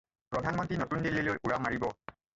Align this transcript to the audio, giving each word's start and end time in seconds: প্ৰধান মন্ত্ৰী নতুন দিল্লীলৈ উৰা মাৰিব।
প্ৰধান 0.35 0.57
মন্ত্ৰী 0.59 0.79
নতুন 0.81 1.05
দিল্লীলৈ 1.09 1.37
উৰা 1.43 1.63
মাৰিব। 1.67 1.87